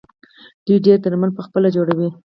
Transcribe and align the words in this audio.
دوی 0.65 0.77
ډیری 0.85 0.99
درمل 1.03 1.31
پخپله 1.37 1.69
جوړوي. 1.75 2.09